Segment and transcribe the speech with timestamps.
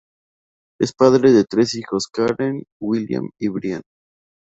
[0.79, 3.83] Es padre de tres hijos, Karen, William y Brian.